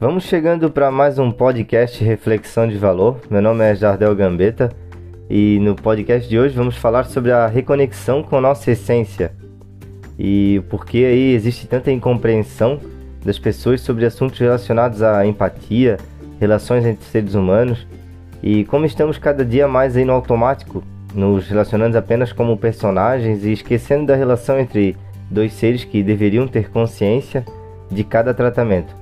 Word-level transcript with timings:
Vamos 0.00 0.24
chegando 0.24 0.70
para 0.70 0.90
mais 0.90 1.18
um 1.18 1.30
podcast 1.30 2.02
Reflexão 2.02 2.66
de 2.66 2.78
Valor. 2.78 3.20
Meu 3.28 3.42
nome 3.42 3.62
é 3.62 3.74
Jardel 3.74 4.16
Gambetta 4.16 4.72
e 5.28 5.58
no 5.60 5.74
podcast 5.74 6.26
de 6.26 6.38
hoje 6.38 6.56
vamos 6.56 6.74
falar 6.74 7.04
sobre 7.04 7.30
a 7.30 7.46
reconexão 7.46 8.22
com 8.22 8.40
nossa 8.40 8.70
essência 8.70 9.30
e 10.18 10.62
por 10.70 10.86
que 10.86 11.04
aí 11.04 11.34
existe 11.34 11.66
tanta 11.66 11.92
incompreensão 11.92 12.80
das 13.22 13.38
pessoas 13.38 13.82
sobre 13.82 14.06
assuntos 14.06 14.38
relacionados 14.38 15.02
à 15.02 15.26
empatia, 15.26 15.98
relações 16.40 16.86
entre 16.86 17.04
seres 17.04 17.34
humanos 17.34 17.86
e 18.42 18.64
como 18.64 18.86
estamos 18.86 19.18
cada 19.18 19.44
dia 19.44 19.68
mais 19.68 19.98
aí 19.98 20.04
no 20.06 20.14
automático, 20.14 20.82
nos 21.14 21.46
relacionando 21.46 21.98
apenas 21.98 22.32
como 22.32 22.56
personagens 22.56 23.44
e 23.44 23.52
esquecendo 23.52 24.06
da 24.06 24.16
relação 24.16 24.58
entre 24.58 24.96
dois 25.30 25.52
seres 25.52 25.84
que 25.84 26.02
deveriam 26.02 26.48
ter 26.48 26.70
consciência 26.70 27.44
de 27.90 28.02
cada 28.02 28.32
tratamento. 28.32 28.99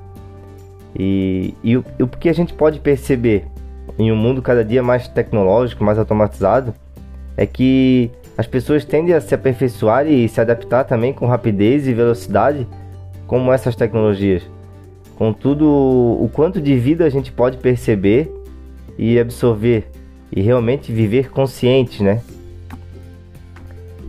E, 0.96 1.54
e, 1.62 1.76
o, 1.76 1.84
o 2.00 2.06
que 2.06 2.28
a 2.28 2.32
gente 2.32 2.54
pode 2.54 2.80
perceber 2.80 3.46
em 3.98 4.12
um 4.12 4.16
mundo 4.16 4.42
cada 4.42 4.64
dia 4.64 4.82
mais 4.82 5.08
tecnológico, 5.08 5.84
mais 5.84 5.98
automatizado, 5.98 6.74
é 7.36 7.46
que 7.46 8.10
as 8.36 8.46
pessoas 8.46 8.84
tendem 8.84 9.14
a 9.14 9.20
se 9.20 9.34
aperfeiçoar 9.34 10.06
e 10.06 10.28
se 10.28 10.40
adaptar 10.40 10.84
também 10.84 11.12
com 11.12 11.26
rapidez 11.26 11.88
e 11.88 11.94
velocidade 11.94 12.66
como 13.26 13.52
essas 13.52 13.74
tecnologias. 13.74 14.42
Contudo, 15.16 15.66
o 15.66 16.30
quanto 16.32 16.60
de 16.60 16.76
vida 16.76 17.04
a 17.04 17.10
gente 17.10 17.32
pode 17.32 17.56
perceber 17.58 18.32
e 18.96 19.18
absorver 19.18 19.90
e 20.30 20.40
realmente 20.40 20.92
viver 20.92 21.30
consciente, 21.30 22.02
né? 22.02 22.22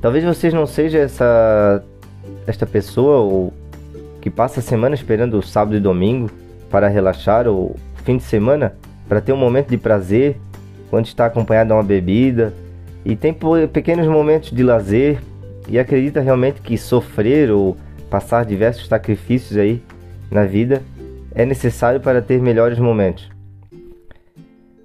Talvez 0.02 0.24
vocês 0.24 0.54
não 0.54 0.66
sejam 0.66 1.02
essa 1.02 1.84
esta 2.46 2.66
pessoa 2.66 3.18
ou 3.18 3.54
que 4.22 4.30
passa 4.30 4.60
a 4.60 4.64
semana 4.64 4.96
esperando 4.96 5.38
o 5.38 5.42
sábado 5.42 5.76
e 5.76 5.80
domingo 5.80 6.30
para 6.70 6.88
relaxar 6.88 7.48
ou 7.48 7.76
fim 8.04 8.18
de 8.18 8.24
semana 8.24 8.76
para 9.08 9.20
ter 9.20 9.34
um 9.34 9.38
momento 9.38 9.70
de 9.70 9.78
prazer 9.78 10.38
quando 10.90 11.06
está 11.06 11.26
acompanhado 11.26 11.70
de 11.70 11.74
uma 11.74 11.84
bebida. 11.84 12.54
E 13.04 13.16
tem 13.16 13.36
pequenos 13.72 14.08
momentos 14.08 14.52
de 14.52 14.64
lazer. 14.64 15.20
E 15.68 15.78
acredita 15.78 16.20
realmente 16.20 16.62
que 16.62 16.78
sofrer 16.78 17.52
ou 17.52 17.78
passar 18.10 18.44
diversos 18.44 18.88
sacrifícios 18.88 19.58
aí 19.58 19.82
na 20.32 20.46
vida 20.46 20.82
é 21.34 21.46
necessário 21.46 22.00
para 22.00 22.22
ter 22.22 22.42
melhores 22.42 22.80
momentos. 22.80 23.30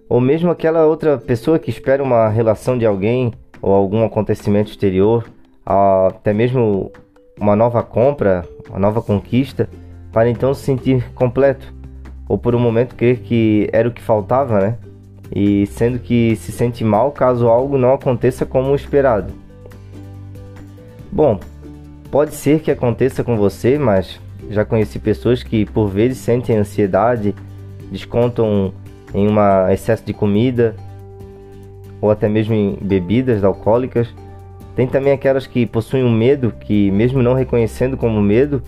Ou 0.09 0.21
mesmo 0.21 0.51
aquela 0.51 0.87
outra 0.87 1.17
pessoa 1.17 1.59
que 1.59 1.71
espera 1.71 2.03
uma 2.03 2.29
relação 2.29 2.77
de 2.77 2.85
alguém 2.85 3.33
ou 3.63 3.73
algum 3.73 4.05
acontecimento 4.05 4.71
exterior, 4.71 5.25
até 5.65 6.35
mesmo 6.35 6.93
uma 7.39 7.57
nova 7.57 7.83
compra, 7.83 8.47
uma 8.69 8.79
nova 8.79 9.01
conquista, 9.01 9.69
para 10.13 10.29
então 10.29 10.53
se 10.55 10.63
sentir 10.63 11.11
completo, 11.15 11.74
ou 12.29 12.39
por 12.39 12.55
um 12.55 12.59
momento 12.59 12.95
crer 12.95 13.21
que 13.21 13.69
era 13.73 13.89
o 13.89 13.93
que 13.93 14.03
faltava, 14.03 14.61
né? 14.61 14.77
E 15.35 15.67
sendo 15.67 15.99
que 15.99 16.37
se 16.37 16.53
sente 16.53 16.85
mal 16.85 17.13
caso 17.13 17.49
algo 17.49 17.79
não 17.79 17.95
aconteça 17.95 18.45
como 18.47 18.75
esperado. 18.75 19.33
Bom, 21.11 21.39
pode 22.11 22.35
ser 22.35 22.61
que 22.61 22.71
aconteça 22.71 23.25
com 23.25 23.37
você, 23.37 23.79
mas 23.79 24.21
já 24.51 24.65
conheci 24.65 24.99
pessoas 24.99 25.43
que 25.43 25.65
por 25.65 25.89
vezes 25.89 26.19
sentem 26.19 26.57
ansiedade, 26.57 27.35
descontam 27.91 28.73
em 29.15 29.29
um 29.29 29.37
excesso 29.71 30.05
de 30.05 30.13
comida 30.13 30.75
ou 32.01 32.11
até 32.11 32.29
mesmo 32.29 32.55
em 32.55 32.77
bebidas 32.81 33.43
alcoólicas 33.45 34.13
tem 34.75 34.87
também 34.89 35.13
aquelas 35.13 35.47
que 35.47 35.67
possuem 35.67 36.03
um 36.03 36.11
medo 36.11 36.53
que, 36.61 36.91
mesmo 36.91 37.23
não 37.23 37.35
reconhecendo 37.35 37.97
como 37.97 38.21
medo, 38.21 38.63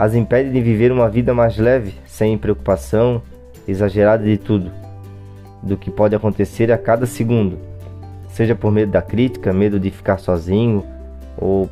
as 0.00 0.14
impede 0.14 0.50
de 0.50 0.62
viver 0.62 0.90
uma 0.90 1.10
vida 1.10 1.34
mais 1.34 1.58
leve, 1.58 1.92
sem 2.06 2.38
preocupação 2.38 3.20
exagerada 3.68 4.24
de 4.24 4.38
tudo, 4.38 4.72
do 5.62 5.76
que 5.76 5.90
pode 5.90 6.16
acontecer 6.16 6.72
a 6.72 6.78
cada 6.78 7.04
segundo, 7.04 7.58
seja 8.30 8.54
por 8.54 8.72
medo 8.72 8.92
da 8.92 9.02
crítica, 9.02 9.52
medo 9.52 9.78
de 9.78 9.90
ficar 9.90 10.16
sozinho 10.16 10.82
ou 11.36 11.68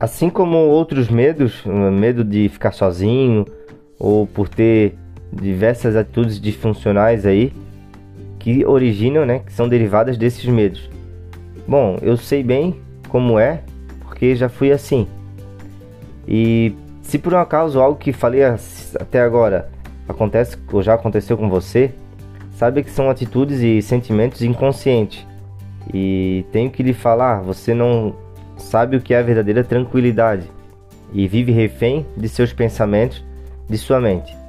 Assim 0.00 0.28
como 0.28 0.58
outros 0.58 1.08
medos, 1.08 1.64
medo 1.64 2.24
de 2.24 2.48
ficar 2.48 2.72
sozinho 2.72 3.46
ou 3.98 4.26
por 4.26 4.48
ter 4.48 4.98
diversas 5.40 5.96
atitudes 5.96 6.40
disfuncionais 6.40 7.26
aí 7.26 7.52
que 8.38 8.64
originam, 8.64 9.24
né, 9.24 9.40
que 9.40 9.52
são 9.52 9.68
derivadas 9.68 10.18
desses 10.18 10.44
medos. 10.44 10.90
Bom, 11.66 11.98
eu 12.02 12.16
sei 12.16 12.42
bem 12.42 12.80
como 13.08 13.38
é, 13.38 13.62
porque 14.00 14.36
já 14.36 14.48
fui 14.48 14.70
assim. 14.70 15.06
E 16.28 16.74
se 17.00 17.18
por 17.18 17.32
um 17.32 17.38
acaso 17.38 17.80
algo 17.80 17.98
que 17.98 18.12
falei 18.12 18.42
até 18.44 19.20
agora 19.20 19.70
acontece 20.08 20.56
ou 20.72 20.82
já 20.82 20.94
aconteceu 20.94 21.36
com 21.36 21.48
você, 21.48 21.92
saiba 22.52 22.82
que 22.82 22.90
são 22.90 23.08
atitudes 23.08 23.60
e 23.60 23.80
sentimentos 23.80 24.42
inconscientes. 24.42 25.26
E 25.92 26.44
tenho 26.52 26.70
que 26.70 26.82
lhe 26.82 26.94
falar, 26.94 27.40
você 27.40 27.74
não 27.74 28.14
sabe 28.56 28.96
o 28.96 29.00
que 29.00 29.14
é 29.14 29.18
a 29.18 29.22
verdadeira 29.22 29.64
tranquilidade 29.64 30.50
e 31.12 31.28
vive 31.28 31.52
refém 31.52 32.06
de 32.16 32.28
seus 32.28 32.52
pensamentos, 32.52 33.24
de 33.68 33.78
sua 33.78 34.00
mente. 34.00 34.43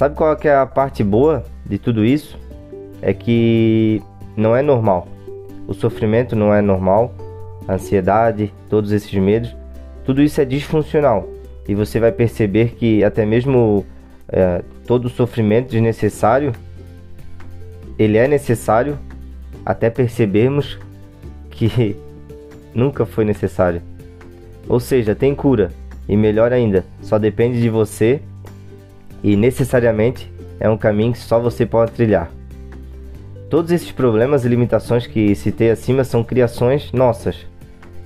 Sabe 0.00 0.14
qual 0.14 0.34
é 0.42 0.54
a 0.54 0.64
parte 0.64 1.04
boa 1.04 1.44
de 1.66 1.76
tudo 1.76 2.02
isso? 2.02 2.38
É 3.02 3.12
que 3.12 4.02
não 4.34 4.56
é 4.56 4.62
normal. 4.62 5.06
O 5.68 5.74
sofrimento 5.74 6.34
não 6.34 6.54
é 6.54 6.62
normal, 6.62 7.12
a 7.68 7.74
ansiedade, 7.74 8.50
todos 8.70 8.92
esses 8.92 9.12
medos, 9.12 9.54
tudo 10.02 10.22
isso 10.22 10.40
é 10.40 10.46
disfuncional. 10.46 11.28
E 11.68 11.74
você 11.74 12.00
vai 12.00 12.10
perceber 12.12 12.76
que 12.76 13.04
até 13.04 13.26
mesmo 13.26 13.84
é, 14.30 14.62
todo 14.86 15.04
o 15.04 15.10
sofrimento 15.10 15.72
desnecessário, 15.72 16.52
ele 17.98 18.16
é 18.16 18.26
necessário 18.26 18.98
até 19.66 19.90
percebermos 19.90 20.78
que 21.50 21.94
nunca 22.74 23.04
foi 23.04 23.26
necessário. 23.26 23.82
Ou 24.66 24.80
seja, 24.80 25.14
tem 25.14 25.34
cura, 25.34 25.70
e 26.08 26.16
melhor 26.16 26.54
ainda, 26.54 26.86
só 27.02 27.18
depende 27.18 27.60
de 27.60 27.68
você 27.68 28.22
e 29.22 29.36
necessariamente 29.36 30.32
é 30.58 30.68
um 30.68 30.76
caminho 30.76 31.12
que 31.12 31.18
só 31.18 31.38
você 31.40 31.64
pode 31.66 31.92
trilhar. 31.92 32.30
Todos 33.48 33.72
esses 33.72 33.90
problemas 33.90 34.44
e 34.44 34.48
limitações 34.48 35.06
que 35.06 35.34
citei 35.34 35.70
acima 35.70 36.04
são 36.04 36.22
criações 36.22 36.92
nossas. 36.92 37.46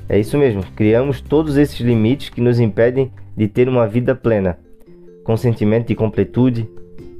É 0.08 0.18
isso 0.18 0.38
mesmo, 0.38 0.62
criamos 0.74 1.20
todos 1.20 1.56
esses 1.56 1.80
limites 1.80 2.28
que 2.28 2.40
nos 2.40 2.60
impedem 2.60 3.10
de 3.36 3.48
ter 3.48 3.68
uma 3.68 3.86
vida 3.86 4.14
plena, 4.14 4.58
com 5.22 5.36
sentimento 5.36 5.88
de 5.88 5.94
completude, 5.94 6.68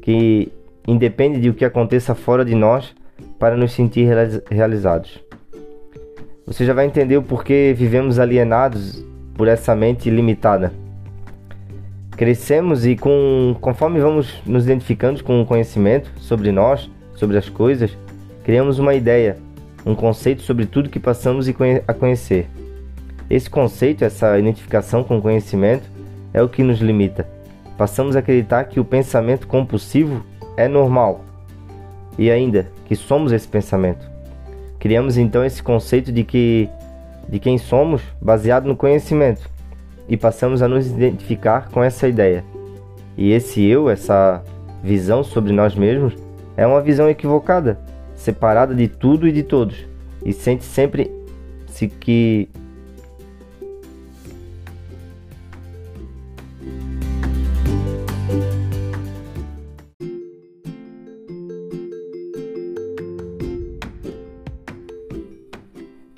que 0.02 0.52
independe 0.86 1.40
de 1.40 1.48
o 1.48 1.54
que 1.54 1.64
aconteça 1.64 2.14
fora 2.14 2.44
de 2.44 2.54
nós 2.54 2.94
para 3.38 3.56
nos 3.56 3.72
sentir 3.72 4.08
realizados 4.50 5.24
você 6.46 6.64
já 6.64 6.74
vai 6.74 6.86
entender 6.86 7.16
o 7.16 7.22
porquê 7.22 7.74
vivemos 7.76 8.18
alienados 8.18 9.02
por 9.34 9.48
essa 9.48 9.74
mente 9.74 10.10
limitada. 10.10 10.72
Crescemos 12.16 12.86
e 12.86 12.94
com, 12.94 13.56
conforme 13.60 13.98
vamos 14.00 14.40
nos 14.46 14.64
identificando 14.64 15.22
com 15.24 15.42
o 15.42 15.46
conhecimento 15.46 16.12
sobre 16.18 16.52
nós, 16.52 16.88
sobre 17.16 17.36
as 17.36 17.48
coisas, 17.48 17.96
criamos 18.44 18.78
uma 18.78 18.94
ideia, 18.94 19.36
um 19.84 19.96
conceito 19.96 20.42
sobre 20.42 20.64
tudo 20.64 20.88
que 20.88 21.00
passamos 21.00 21.48
a 21.88 21.92
conhecer. 21.92 22.46
Esse 23.28 23.50
conceito, 23.50 24.04
essa 24.04 24.38
identificação 24.38 25.02
com 25.02 25.18
o 25.18 25.22
conhecimento, 25.22 25.90
é 26.32 26.40
o 26.40 26.48
que 26.48 26.62
nos 26.62 26.78
limita. 26.78 27.26
Passamos 27.76 28.14
a 28.14 28.20
acreditar 28.20 28.64
que 28.64 28.78
o 28.78 28.84
pensamento 28.84 29.48
compulsivo 29.48 30.24
é 30.56 30.68
normal 30.68 31.24
e 32.16 32.30
ainda 32.30 32.70
que 32.84 32.94
somos 32.94 33.32
esse 33.32 33.48
pensamento. 33.48 34.08
Criamos 34.78 35.16
então 35.16 35.44
esse 35.44 35.60
conceito 35.60 36.12
de 36.12 36.22
que 36.22 36.68
de 37.28 37.40
quem 37.40 37.56
somos 37.56 38.02
baseado 38.20 38.66
no 38.66 38.76
conhecimento 38.76 39.48
e 40.08 40.16
passamos 40.16 40.62
a 40.62 40.68
nos 40.68 40.86
identificar 40.86 41.68
com 41.70 41.82
essa 41.82 42.08
ideia. 42.08 42.44
E 43.16 43.32
esse 43.32 43.64
eu, 43.64 43.88
essa 43.88 44.42
visão 44.82 45.22
sobre 45.22 45.52
nós 45.52 45.74
mesmos, 45.74 46.14
é 46.56 46.66
uma 46.66 46.80
visão 46.80 47.08
equivocada, 47.08 47.78
separada 48.14 48.74
de 48.74 48.88
tudo 48.88 49.26
e 49.26 49.32
de 49.32 49.42
todos, 49.42 49.86
e 50.24 50.32
sente 50.32 50.64
sempre 50.64 51.10
se 51.66 51.88
que 51.88 52.48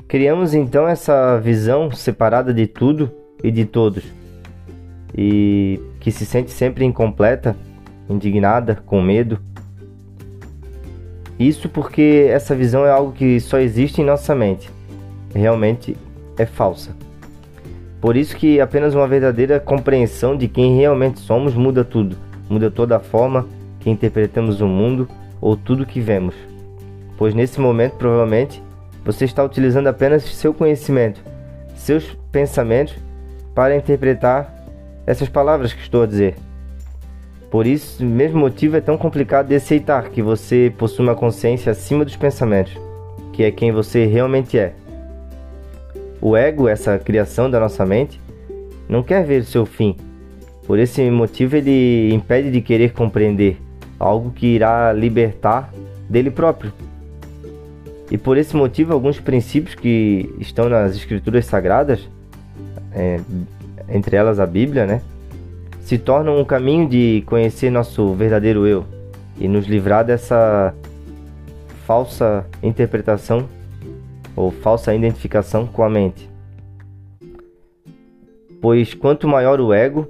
Criamos 0.08 0.54
então 0.54 0.88
essa 0.88 1.38
visão 1.38 1.90
separada 1.90 2.54
de 2.54 2.66
tudo 2.66 3.12
e 3.42 3.50
de 3.50 3.64
todos, 3.64 4.04
e 5.16 5.80
que 6.00 6.10
se 6.10 6.24
sente 6.26 6.50
sempre 6.50 6.84
incompleta, 6.84 7.56
indignada, 8.08 8.76
com 8.86 9.00
medo. 9.02 9.38
Isso 11.38 11.68
porque 11.68 12.26
essa 12.30 12.54
visão 12.54 12.86
é 12.86 12.90
algo 12.90 13.12
que 13.12 13.38
só 13.40 13.58
existe 13.58 14.00
em 14.00 14.04
nossa 14.04 14.34
mente. 14.34 14.70
Realmente 15.34 15.96
é 16.38 16.46
falsa. 16.46 16.94
Por 18.00 18.16
isso 18.16 18.36
que 18.36 18.60
apenas 18.60 18.94
uma 18.94 19.08
verdadeira 19.08 19.58
compreensão 19.58 20.36
de 20.36 20.48
quem 20.48 20.76
realmente 20.76 21.20
somos 21.20 21.54
muda 21.54 21.84
tudo, 21.84 22.16
muda 22.48 22.70
toda 22.70 22.96
a 22.96 23.00
forma 23.00 23.46
que 23.80 23.90
interpretamos 23.90 24.60
o 24.60 24.66
mundo 24.66 25.08
ou 25.40 25.56
tudo 25.56 25.86
que 25.86 26.00
vemos. 26.00 26.34
Pois 27.16 27.34
nesse 27.34 27.60
momento, 27.60 27.94
provavelmente, 27.94 28.62
você 29.04 29.24
está 29.24 29.42
utilizando 29.42 29.86
apenas 29.86 30.24
seu 30.24 30.52
conhecimento, 30.52 31.20
seus 31.74 32.16
pensamentos 32.30 32.94
para 33.56 33.74
interpretar 33.74 34.54
essas 35.06 35.30
palavras 35.30 35.72
que 35.72 35.80
estou 35.80 36.02
a 36.02 36.06
dizer. 36.06 36.36
Por 37.50 37.66
isso, 37.66 38.04
o 38.04 38.06
mesmo 38.06 38.38
motivo 38.38 38.76
é 38.76 38.82
tão 38.82 38.98
complicado 38.98 39.48
de 39.48 39.54
aceitar 39.54 40.10
que 40.10 40.20
você 40.20 40.70
possui 40.76 41.06
uma 41.06 41.14
consciência 41.14 41.72
acima 41.72 42.04
dos 42.04 42.16
pensamentos, 42.16 42.78
que 43.32 43.42
é 43.42 43.50
quem 43.50 43.72
você 43.72 44.04
realmente 44.04 44.58
é. 44.58 44.74
O 46.20 46.36
ego, 46.36 46.68
essa 46.68 46.98
criação 46.98 47.50
da 47.50 47.58
nossa 47.58 47.86
mente, 47.86 48.20
não 48.86 49.02
quer 49.02 49.24
ver 49.24 49.42
seu 49.42 49.64
fim. 49.64 49.96
Por 50.66 50.78
esse 50.78 51.10
motivo, 51.10 51.56
ele 51.56 52.12
impede 52.12 52.50
de 52.50 52.60
querer 52.60 52.92
compreender 52.92 53.56
algo 53.98 54.32
que 54.32 54.48
irá 54.48 54.92
libertar 54.92 55.72
dele 56.10 56.30
próprio. 56.30 56.74
E 58.10 58.18
por 58.18 58.36
esse 58.36 58.54
motivo, 58.54 58.92
alguns 58.92 59.18
princípios 59.18 59.74
que 59.74 60.30
estão 60.40 60.68
nas 60.68 60.94
escrituras 60.94 61.46
sagradas, 61.46 62.06
é, 62.96 63.20
entre 63.88 64.16
elas 64.16 64.40
a 64.40 64.46
Bíblia, 64.46 64.86
né, 64.86 65.02
se 65.80 65.98
tornam 65.98 66.40
um 66.40 66.44
caminho 66.44 66.88
de 66.88 67.22
conhecer 67.26 67.70
nosso 67.70 68.14
verdadeiro 68.14 68.66
eu 68.66 68.84
e 69.38 69.46
nos 69.46 69.66
livrar 69.66 70.04
dessa 70.04 70.74
falsa 71.84 72.46
interpretação 72.62 73.46
ou 74.34 74.50
falsa 74.50 74.94
identificação 74.94 75.66
com 75.66 75.84
a 75.84 75.90
mente. 75.90 76.28
Pois 78.60 78.94
quanto 78.94 79.28
maior 79.28 79.60
o 79.60 79.72
ego, 79.72 80.08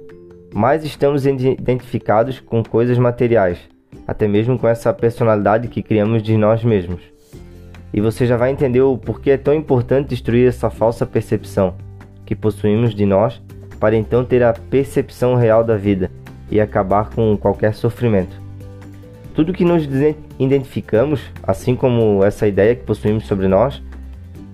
mais 0.53 0.83
estamos 0.83 1.25
identificados 1.25 2.39
com 2.39 2.63
coisas 2.63 2.97
materiais, 2.97 3.59
até 4.07 4.27
mesmo 4.27 4.57
com 4.57 4.67
essa 4.67 4.91
personalidade 4.93 5.67
que 5.67 5.83
criamos 5.83 6.23
de 6.23 6.35
nós 6.37 6.63
mesmos. 6.63 7.01
E 7.93 8.01
você 8.01 8.25
já 8.25 8.37
vai 8.37 8.51
entender 8.51 8.81
o 8.81 8.97
porquê 8.97 9.31
é 9.31 9.37
tão 9.37 9.53
importante 9.53 10.09
destruir 10.09 10.47
essa 10.47 10.69
falsa 10.69 11.05
percepção 11.05 11.75
que 12.27 12.35
possuímos 12.35 12.93
de 12.93 13.05
nós, 13.05 13.41
para 13.79 13.95
então 13.95 14.25
ter 14.25 14.43
a 14.43 14.53
percepção 14.53 15.35
real 15.35 15.63
da 15.63 15.77
vida 15.77 16.11
e 16.51 16.59
acabar 16.59 17.09
com 17.09 17.37
qualquer 17.37 17.73
sofrimento. 17.73 18.39
Tudo 19.33 19.53
que 19.53 19.63
nos 19.63 19.87
identificamos, 20.37 21.21
assim 21.41 21.75
como 21.75 22.23
essa 22.23 22.45
ideia 22.45 22.75
que 22.75 22.83
possuímos 22.83 23.25
sobre 23.25 23.47
nós, 23.47 23.81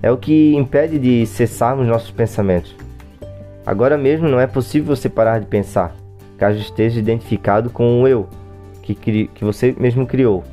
é 0.02 0.12
o 0.12 0.18
que 0.18 0.54
impede 0.56 1.00
de 1.00 1.26
cessarmos 1.26 1.88
nossos 1.88 2.12
pensamentos. 2.12 2.76
Agora 3.66 3.98
mesmo 3.98 4.28
não 4.28 4.40
é 4.40 4.46
possível 4.46 4.96
você 4.96 5.10
parar 5.10 5.40
de 5.40 5.48
pensar, 5.48 5.96
caso 6.38 6.60
esteja 6.60 7.00
identificado 7.00 7.70
com 7.70 8.02
o 8.02 8.08
eu 8.08 8.30
que, 8.82 9.28
que 9.34 9.44
você 9.44 9.74
mesmo 9.80 10.06
criou. 10.06 10.44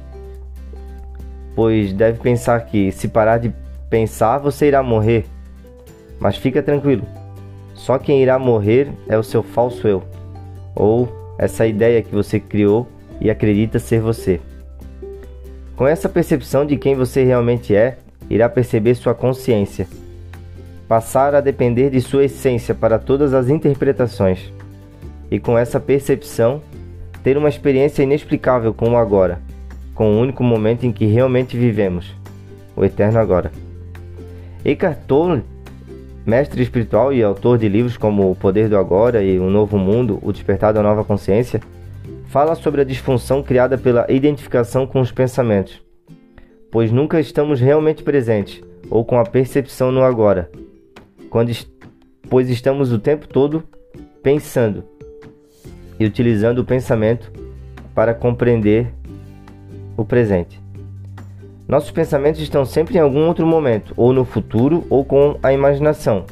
Pois 1.55 1.93
deve 1.93 2.21
pensar 2.21 2.61
que, 2.61 2.93
se 2.93 3.09
parar 3.09 3.39
de 3.39 3.53
pensar, 3.91 4.39
você 4.39 4.69
irá 4.69 4.83
morrer. 4.83 5.27
Mas 6.21 6.37
fica 6.37 6.63
tranquilo, 6.63 7.05
só 7.75 7.99
quem 7.99 8.23
irá 8.23 8.39
morrer 8.39 8.93
é 9.09 9.17
o 9.17 9.23
seu 9.23 9.43
falso 9.43 9.89
eu, 9.89 10.03
ou 10.77 11.09
essa 11.39 11.67
ideia 11.67 12.03
que 12.03 12.15
você 12.15 12.39
criou 12.39 12.87
e 13.21 13.31
acredita 13.31 13.79
ser 13.79 14.01
você. 14.03 14.39
Com 15.75 15.87
essa 15.87 16.09
percepção 16.09 16.67
de 16.67 16.77
quem 16.77 16.95
você 16.95 17.25
realmente 17.25 17.75
é, 17.75 17.97
irá 18.29 18.51
perceber 18.51 18.95
sua 18.95 19.15
consciência, 19.15 19.89
passar 20.87 21.35
a 21.35 21.41
depender 21.41 21.89
de 21.89 22.03
sua 22.03 22.27
essência 22.27 22.75
para 22.75 22.99
todas 22.99 23.33
as 23.33 23.49
interpretações, 23.49 24.53
e 25.31 25.41
com 25.41 25.57
essa 25.57 25.81
percepção, 25.81 26.61
ter 27.23 27.39
uma 27.39 27.49
experiência 27.49 28.03
inexplicável 28.03 28.75
com 28.75 28.91
o 28.91 28.97
agora, 28.97 29.41
com 29.95 30.13
o 30.13 30.21
único 30.21 30.43
momento 30.43 30.85
em 30.85 30.93
que 30.93 31.07
realmente 31.07 31.57
vivemos, 31.57 32.15
o 32.77 32.85
eterno 32.85 33.19
agora. 33.19 33.51
Eckhart 34.65 34.99
Tolle, 35.07 35.43
mestre 36.27 36.63
espiritual 36.63 37.13
e 37.13 37.23
autor 37.23 37.59
de 37.59 37.69
livros 37.69 37.97
como 37.97 38.31
O 38.31 38.37
Poder 38.37 38.69
do 38.69 38.77
Agora 38.77 39.23
e 39.23 39.39
O 39.39 39.51
Novo 39.51 39.79
Mundo, 39.79 40.19
O 40.23 40.33
Despertar 40.33 40.73
da 40.73 40.83
Nova 40.83 41.05
Consciência, 41.05 41.61
fala 42.27 42.55
sobre 42.55 42.81
a 42.81 42.85
disfunção 42.85 43.43
criada 43.43 43.77
pela 43.77 44.07
identificação 44.11 44.87
com 44.87 45.01
os 45.01 45.11
pensamentos 45.11 45.81
pois 46.71 46.93
nunca 46.93 47.21
estamos 47.21 47.61
realmente 47.61 48.03
presentes 48.03 48.63
ou 48.89 49.05
com 49.05 49.19
a 49.19 49.25
percepção 49.25 49.91
no 49.91 50.03
agora, 50.03 50.51
quando 51.29 51.53
pois 52.29 52.49
estamos 52.49 52.93
o 52.93 52.99
tempo 52.99 53.27
todo 53.27 53.63
pensando 54.23 54.85
e 55.99 56.05
utilizando 56.05 56.61
o 56.61 56.65
pensamento 56.65 57.33
para 57.95 58.15
compreender 58.15 58.93
o 59.97 60.05
presente. 60.05 60.60
Nossos 61.71 61.93
pensamentos 61.93 62.41
estão 62.41 62.65
sempre 62.65 62.99
em 62.99 63.01
algum 63.01 63.29
outro 63.29 63.47
momento, 63.47 63.95
ou 63.97 64.13
no 64.13 64.25
futuro, 64.25 64.85
ou 64.91 65.05
com 65.05 65.39
a 65.41 65.53
imaginação. 65.53 66.25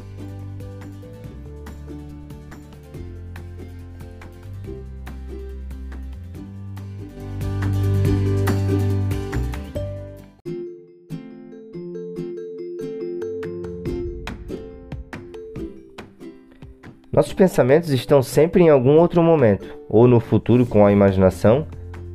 Nossos 17.12 17.32
pensamentos 17.32 17.90
estão 17.90 18.24
sempre 18.24 18.64
em 18.64 18.70
algum 18.70 18.98
outro 18.98 19.22
momento, 19.22 19.78
ou 19.88 20.08
no 20.08 20.18
futuro 20.18 20.66
com 20.66 20.84
a 20.84 20.90
imaginação, 20.90 21.64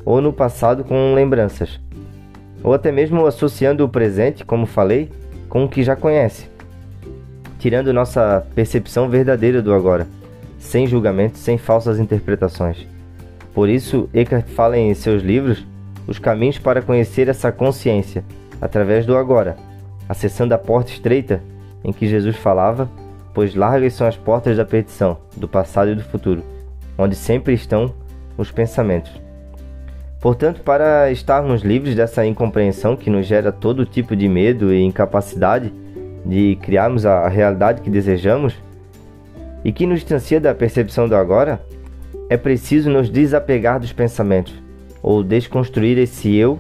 ou 0.04 0.20
no 0.20 0.34
passado 0.34 0.84
com 0.84 1.14
lembranças, 1.14 1.80
ou 2.64 2.74
até 2.74 2.92
mesmo 2.92 3.26
associando 3.26 3.84
o 3.84 3.90
presente, 3.90 4.46
como 4.46 4.66
falei, 4.66 5.10
com 5.50 5.66
o 5.66 5.70
que 5.70 5.84
já 5.84 5.96
conhece, 5.96 6.48
tirando 7.60 7.94
nossa 7.94 8.46
percepção 8.56 9.10
verdadeira 9.10 9.62
do 9.62 9.74
agora, 9.74 10.08
sem 10.58 10.88
julgamento, 10.88 11.38
sem 11.38 11.58
falsas 11.58 12.00
interpretações. 12.00 12.88
Por 13.54 13.70
isso, 13.70 14.10
Eckhart 14.14 14.48
fala 14.48 14.78
em 14.78 14.94
seus 14.94 15.22
livros 15.22 15.66
os 16.08 16.18
caminhos 16.18 16.58
para 16.58 16.82
conhecer 16.82 17.28
essa 17.28 17.52
consciência 17.52 18.24
através 18.60 19.06
do 19.06 19.16
agora, 19.16 19.58
acessando 20.08 20.54
a 20.54 20.58
porta 20.58 20.92
estreita 20.92 21.42
em 21.84 21.92
que 21.92 22.08
Jesus 22.08 22.36
falava 22.36 22.90
pois 23.34 23.56
largas 23.56 23.94
são 23.94 24.08
as 24.08 24.16
portas 24.16 24.56
da 24.58 24.66
perdição, 24.66 25.18
do 25.36 25.48
passado 25.48 25.92
e 25.92 25.96
do 25.96 26.04
futuro, 26.04 26.44
onde 26.98 27.16
sempre 27.16 27.54
estão 27.54 27.94
os 28.38 28.52
pensamentos. 28.52 29.23
Portanto, 30.24 30.62
para 30.62 31.12
estarmos 31.12 31.64
livres 31.64 31.96
dessa 31.96 32.26
incompreensão 32.26 32.96
que 32.96 33.10
nos 33.10 33.28
gera 33.28 33.52
todo 33.52 33.86
tipo 33.86 34.16
de 34.16 34.30
medo 34.30 34.74
e 34.74 34.82
incapacidade 34.82 35.70
de 36.26 36.58
criarmos 36.62 37.06
a 37.06 37.28
realidade 37.28 37.82
que 37.82 37.90
desejamos 37.90 38.56
e 39.66 39.74
que 39.74 39.86
nos 39.86 40.00
distancia 40.00 40.40
da 40.40 40.56
percepção 40.56 41.10
do 41.10 41.16
agora, 41.18 41.62
é 42.30 42.38
preciso 42.38 42.90
nos 42.90 43.10
desapegar 43.10 43.82
dos 43.82 43.92
pensamentos 43.92 44.54
ou 45.02 45.22
desconstruir 45.26 45.98
esse 45.98 46.34
eu 46.34 46.56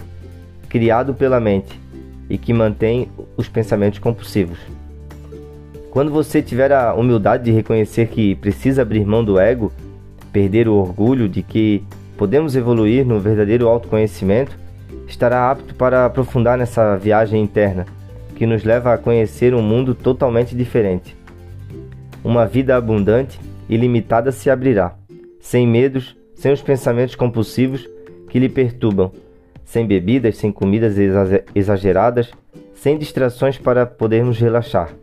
criado 0.67 1.13
pela 1.13 1.39
mente 1.39 1.79
e 2.29 2.38
que 2.38 2.51
mantém 2.51 3.08
os 3.38 3.48
pensamentos 3.48 3.98
compulsivos. 3.98 4.58
Quando 5.89 6.12
você 6.12 6.41
tiver 6.41 6.74
a 6.74 6.93
humildade 6.93 7.46
de 7.46 7.51
reconhecer 7.51 8.08
que 8.08 8.36
precisa 8.36 8.82
abrir 8.82 9.05
mão 9.05 9.24
do 9.24 9.39
ego, 9.39 9.72
perder 10.34 10.67
o 10.67 10.74
orgulho 10.74 11.29
de 11.29 11.41
que 11.41 11.82
podemos 12.17 12.55
evoluir 12.55 13.05
no 13.05 13.20
verdadeiro 13.20 13.67
autoconhecimento, 13.67 14.58
estará 15.08 15.50
apto 15.51 15.75
para 15.75 16.05
aprofundar 16.05 16.58
nessa 16.58 16.98
viagem 16.98 17.41
interna 17.41 17.86
que 18.36 18.46
nos 18.46 18.63
leva 18.63 18.93
a 18.93 18.98
conhecer 18.98 19.53
um 19.53 19.62
mundo 19.62 19.93
totalmente 19.93 20.55
diferente. 20.55 21.15
Uma 22.24 22.46
vida 22.46 22.75
abundante 22.75 23.39
e 23.70 23.77
limitada 23.77 24.32
se 24.32 24.50
abrirá, 24.50 24.96
sem 25.39 25.67
medos, 25.67 26.15
sem 26.36 26.51
os 26.51 26.62
pensamentos 26.62 27.15
compulsivos 27.15 27.88
que 28.29 28.39
lhe 28.39 28.50
perturbam, 28.50 29.12
sem 29.63 29.86
bebidas, 29.86 30.38
sem 30.38 30.51
comidas 30.51 30.96
exageradas, 31.53 32.32
sem 32.74 32.98
distrações 32.98 33.58
para 33.58 33.86
podermos 33.86 34.39
relaxar. 34.39 34.93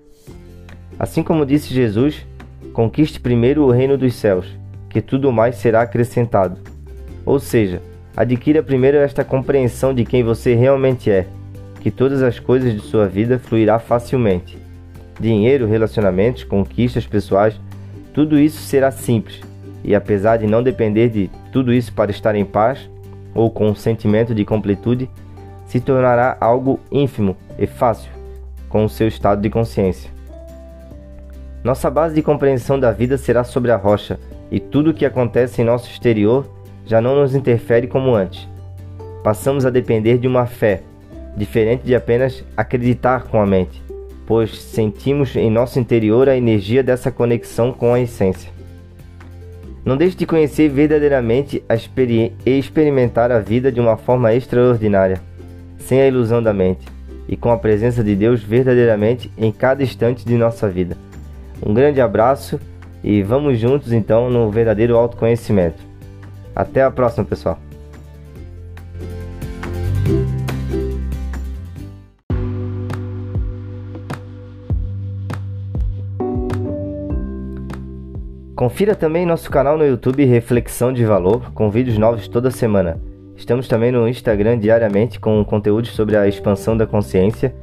Assim 0.98 1.22
como 1.22 1.46
disse 1.46 1.72
Jesus, 1.72 2.26
conquiste 2.72 3.20
primeiro 3.20 3.62
o 3.64 3.70
reino 3.70 3.96
dos 3.96 4.14
céus, 4.14 4.46
que 4.88 5.00
tudo 5.00 5.32
mais 5.32 5.56
será 5.56 5.82
acrescentado. 5.82 6.58
Ou 7.30 7.38
seja, 7.38 7.80
adquira 8.16 8.60
primeiro 8.60 8.96
esta 8.96 9.22
compreensão 9.22 9.94
de 9.94 10.04
quem 10.04 10.24
você 10.24 10.56
realmente 10.56 11.08
é, 11.12 11.28
que 11.78 11.88
todas 11.88 12.24
as 12.24 12.40
coisas 12.40 12.74
de 12.74 12.80
sua 12.80 13.06
vida 13.06 13.38
fluirá 13.38 13.78
facilmente. 13.78 14.58
Dinheiro, 15.20 15.64
relacionamentos, 15.64 16.42
conquistas 16.42 17.06
pessoais, 17.06 17.54
tudo 18.12 18.36
isso 18.36 18.60
será 18.62 18.90
simples. 18.90 19.40
E 19.84 19.94
apesar 19.94 20.38
de 20.38 20.48
não 20.48 20.60
depender 20.60 21.08
de 21.08 21.30
tudo 21.52 21.72
isso 21.72 21.92
para 21.92 22.10
estar 22.10 22.34
em 22.34 22.44
paz 22.44 22.90
ou 23.32 23.48
com 23.48 23.68
um 23.68 23.76
sentimento 23.76 24.34
de 24.34 24.44
completude, 24.44 25.08
se 25.66 25.78
tornará 25.78 26.36
algo 26.40 26.80
ínfimo 26.90 27.36
e 27.56 27.64
fácil 27.64 28.10
com 28.68 28.84
o 28.84 28.88
seu 28.88 29.06
estado 29.06 29.40
de 29.40 29.48
consciência. 29.48 30.10
Nossa 31.62 31.88
base 31.88 32.12
de 32.12 32.22
compreensão 32.22 32.80
da 32.80 32.90
vida 32.90 33.16
será 33.16 33.44
sobre 33.44 33.70
a 33.70 33.76
rocha, 33.76 34.18
e 34.50 34.58
tudo 34.58 34.90
o 34.90 34.94
que 34.94 35.06
acontece 35.06 35.62
em 35.62 35.64
nosso 35.64 35.88
exterior 35.88 36.58
já 36.90 37.00
não 37.00 37.14
nos 37.14 37.36
interfere 37.36 37.86
como 37.86 38.16
antes. 38.16 38.48
Passamos 39.22 39.64
a 39.64 39.70
depender 39.70 40.18
de 40.18 40.26
uma 40.26 40.44
fé, 40.44 40.82
diferente 41.36 41.84
de 41.84 41.94
apenas 41.94 42.44
acreditar 42.56 43.28
com 43.28 43.40
a 43.40 43.46
mente, 43.46 43.80
pois 44.26 44.60
sentimos 44.60 45.36
em 45.36 45.48
nosso 45.48 45.78
interior 45.78 46.28
a 46.28 46.36
energia 46.36 46.82
dessa 46.82 47.12
conexão 47.12 47.72
com 47.72 47.94
a 47.94 48.00
essência. 48.00 48.50
Não 49.84 49.96
deixe 49.96 50.16
de 50.16 50.26
conhecer 50.26 50.68
verdadeiramente 50.68 51.62
e 52.44 52.58
experimentar 52.58 53.30
a 53.30 53.38
vida 53.38 53.70
de 53.70 53.78
uma 53.78 53.96
forma 53.96 54.34
extraordinária, 54.34 55.20
sem 55.78 56.02
a 56.02 56.08
ilusão 56.08 56.42
da 56.42 56.52
mente, 56.52 56.88
e 57.28 57.36
com 57.36 57.52
a 57.52 57.56
presença 57.56 58.02
de 58.02 58.16
Deus 58.16 58.42
verdadeiramente 58.42 59.30
em 59.38 59.52
cada 59.52 59.84
instante 59.84 60.26
de 60.26 60.34
nossa 60.34 60.68
vida. 60.68 60.96
Um 61.64 61.72
grande 61.72 62.00
abraço 62.00 62.58
e 63.04 63.22
vamos 63.22 63.60
juntos 63.60 63.92
então 63.92 64.28
no 64.28 64.50
verdadeiro 64.50 64.96
autoconhecimento. 64.96 65.89
Até 66.60 66.82
a 66.82 66.90
próxima, 66.90 67.24
pessoal. 67.24 67.58
Confira 78.54 78.94
também 78.94 79.24
nosso 79.24 79.50
canal 79.50 79.78
no 79.78 79.86
YouTube 79.86 80.22
Reflexão 80.26 80.92
de 80.92 81.02
Valor, 81.02 81.50
com 81.54 81.70
vídeos 81.70 81.96
novos 81.96 82.28
toda 82.28 82.50
semana. 82.50 83.00
Estamos 83.34 83.66
também 83.66 83.90
no 83.90 84.06
Instagram 84.06 84.58
diariamente 84.58 85.18
com 85.18 85.42
conteúdos 85.42 85.92
sobre 85.92 86.14
a 86.14 86.28
expansão 86.28 86.76
da 86.76 86.86
consciência 86.86 87.54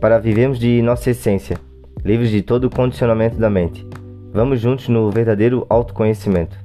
para 0.00 0.18
vivermos 0.18 0.58
de 0.58 0.82
nossa 0.82 1.10
essência, 1.10 1.56
livres 2.04 2.30
de 2.30 2.42
todo 2.42 2.64
o 2.64 2.70
condicionamento 2.70 3.36
da 3.36 3.48
mente. 3.48 3.86
Vamos 4.32 4.58
juntos 4.58 4.88
no 4.88 5.12
verdadeiro 5.12 5.64
autoconhecimento. 5.68 6.61